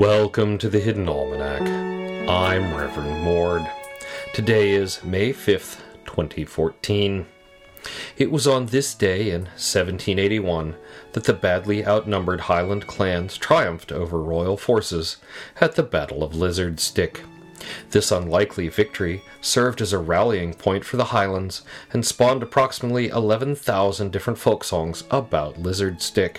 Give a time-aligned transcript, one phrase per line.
[0.00, 1.60] Welcome to the Hidden Almanac.
[2.26, 3.70] I'm Reverend Mord.
[4.32, 7.26] Today is May 5th, 2014.
[8.16, 10.76] It was on this day in 1781
[11.12, 15.18] that the badly outnumbered Highland clans triumphed over royal forces
[15.60, 17.18] at the Battle of Lizardstick.
[17.90, 21.60] This unlikely victory served as a rallying point for the Highlands
[21.92, 26.38] and spawned approximately 11,000 different folk songs about Lizardstick.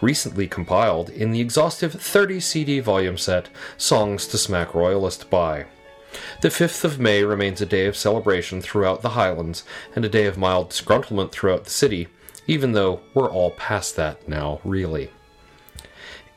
[0.00, 5.66] Recently compiled in the exhaustive 30 CD volume set Songs to Smack Royalist by.
[6.40, 10.26] The 5th of May remains a day of celebration throughout the Highlands and a day
[10.26, 12.08] of mild disgruntlement throughout the city,
[12.46, 15.10] even though we're all past that now, really.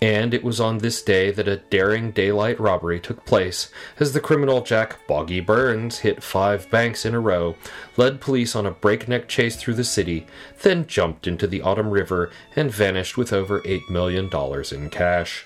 [0.02, 4.22] And it was on this day that a daring daylight robbery took place as the
[4.22, 7.56] criminal Jack Boggy Burns hit five banks in a row,
[7.98, 10.26] led police on a breakneck chase through the city,
[10.62, 14.30] then jumped into the Autumn River and vanished with over $8 million
[14.72, 15.46] in cash.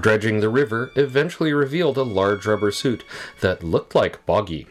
[0.00, 3.04] Dredging the river eventually revealed a large rubber suit
[3.40, 4.66] that looked like Boggy.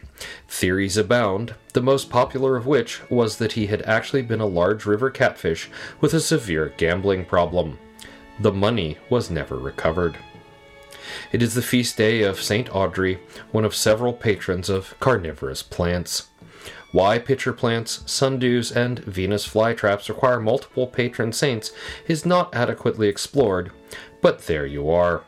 [0.48, 4.84] Theories abound, the most popular of which was that he had actually been a large
[4.84, 7.78] river catfish with a severe gambling problem.
[8.38, 10.18] The money was never recovered.
[11.32, 12.74] It is the feast day of St.
[12.74, 13.18] Audrey,
[13.50, 16.28] one of several patrons of carnivorous plants.
[16.92, 21.72] Why pitcher plants, sundews, and Venus flytraps require multiple patron saints
[22.06, 23.70] is not adequately explored,
[24.20, 25.24] but there you are.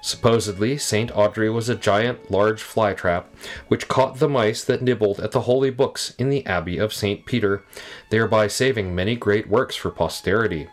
[0.00, 1.10] Supposedly, St.
[1.16, 3.24] Audrey was a giant, large flytrap
[3.66, 7.26] which caught the mice that nibbled at the holy books in the Abbey of St.
[7.26, 7.64] Peter,
[8.10, 10.68] thereby saving many great works for posterity.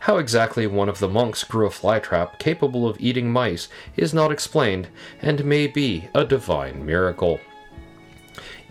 [0.00, 4.32] How exactly one of the monks grew a flytrap capable of eating mice is not
[4.32, 4.88] explained,
[5.20, 7.38] and may be a divine miracle.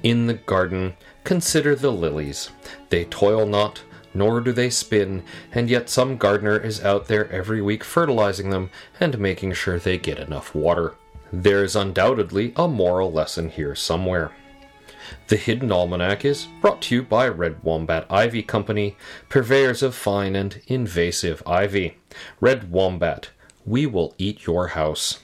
[0.02, 2.50] In the garden, consider the lilies.
[2.90, 7.62] They toil not, nor do they spin, and yet some gardener is out there every
[7.62, 10.96] week fertilizing them and making sure they get enough water.
[11.32, 14.32] There is undoubtedly a moral lesson here somewhere.
[15.28, 18.96] The Hidden Almanac is brought to you by Red Wombat Ivy Company,
[19.30, 21.98] purveyors of fine and invasive ivy.
[22.40, 23.30] Red Wombat,
[23.66, 25.20] we will eat your house.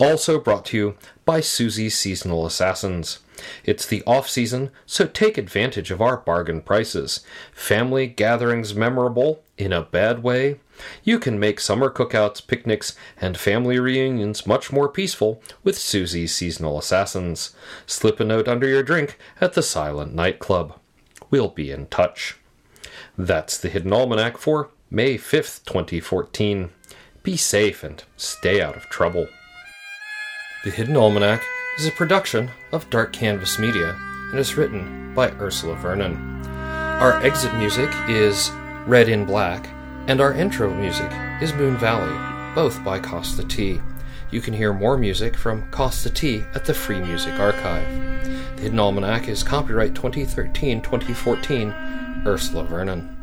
[0.00, 3.18] Also brought to you by Susie's Seasonal Assassins.
[3.64, 7.20] It's the off season, so take advantage of our bargain prices.
[7.52, 10.60] Family gatherings memorable in a bad way.
[11.04, 16.78] You can make summer cookouts, picnics, and family reunions much more peaceful with Susie's Seasonal
[16.78, 17.54] Assassins.
[17.86, 20.78] Slip a note under your drink at the Silent Nightclub.
[21.30, 22.36] We'll be in touch.
[23.16, 26.70] That's the Hidden Almanac for May 5th, 2014.
[27.22, 29.28] Be safe and stay out of trouble.
[30.64, 31.42] The Hidden Almanac
[31.78, 33.96] is a production of Dark Canvas Media
[34.30, 36.16] and is written by Ursula Vernon.
[37.00, 38.50] Our exit music is
[38.86, 39.68] Red in Black,
[40.08, 43.78] and our intro music is Moon Valley, both by Kosta T.
[44.30, 47.86] You can hear more music from Kosta T at the Free Music Archive.
[48.56, 51.74] The Hidden Almanac is copyright 2013 2014,
[52.26, 53.17] Ursula Vernon.